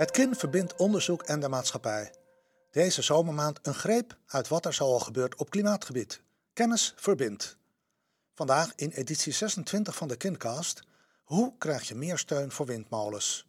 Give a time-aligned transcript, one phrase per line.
[0.00, 2.14] Het KIN verbindt onderzoek en de maatschappij.
[2.70, 6.22] Deze zomermaand een greep uit wat er zoal gebeurt op klimaatgebied.
[6.52, 7.56] Kennis verbindt.
[8.34, 10.82] Vandaag in editie 26 van de KINcast.
[11.24, 13.46] Hoe krijg je meer steun voor windmolens?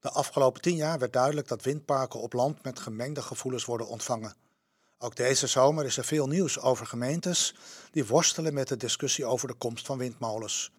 [0.00, 4.34] De afgelopen tien jaar werd duidelijk dat windparken op land met gemengde gevoelens worden ontvangen.
[4.98, 7.54] Ook deze zomer is er veel nieuws over gemeentes
[7.90, 10.72] die worstelen met de discussie over de komst van windmolens.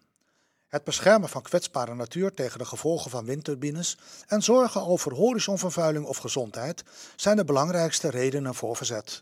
[0.70, 6.16] Het beschermen van kwetsbare natuur tegen de gevolgen van windturbines en zorgen over horizonvervuiling of
[6.16, 6.84] gezondheid
[7.16, 9.20] zijn de belangrijkste redenen voor verzet.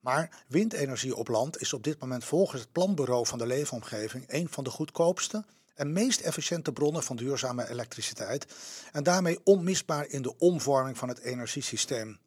[0.00, 4.48] Maar windenergie op land is op dit moment volgens het Planbureau van de Leefomgeving een
[4.48, 5.44] van de goedkoopste
[5.74, 8.46] en meest efficiënte bronnen van duurzame elektriciteit
[8.92, 12.18] en daarmee onmisbaar in de omvorming van het energiesysteem.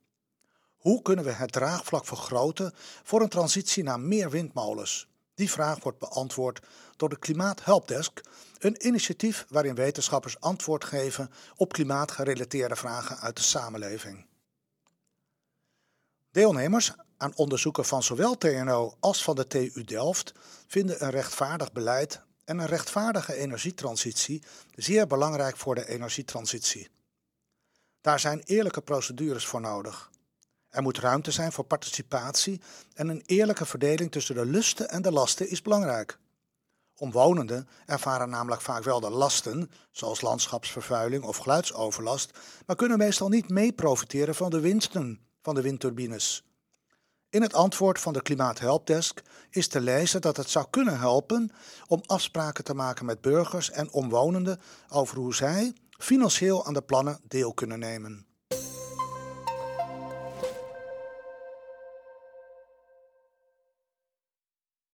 [0.77, 2.73] Hoe kunnen we het draagvlak vergroten
[3.04, 5.09] voor een transitie naar meer windmolens?
[5.39, 6.59] Die vraag wordt beantwoord
[6.98, 8.21] door de Klimaat Helpdesk,
[8.57, 14.26] een initiatief waarin wetenschappers antwoord geven op klimaatgerelateerde vragen uit de samenleving.
[16.32, 20.34] Deelnemers aan onderzoeken van zowel TNO als van de TU Delft
[20.67, 24.43] vinden een rechtvaardig beleid en een rechtvaardige energietransitie
[24.76, 26.90] zeer belangrijk voor de energietransitie.
[28.01, 30.10] Daar zijn eerlijke procedures voor nodig.
[30.70, 32.62] Er moet ruimte zijn voor participatie
[32.93, 36.20] en een eerlijke verdeling tussen de lusten en de lasten is belangrijk.
[36.95, 43.49] Omwonenden ervaren namelijk vaak wel de lasten, zoals landschapsvervuiling of geluidsoverlast, maar kunnen meestal niet
[43.49, 46.43] mee profiteren van de winsten van de windturbines.
[47.29, 51.51] In het antwoord van de Klimaathelpdesk is te lezen dat het zou kunnen helpen
[51.87, 57.20] om afspraken te maken met burgers en omwonenden over hoe zij financieel aan de plannen
[57.27, 58.29] deel kunnen nemen.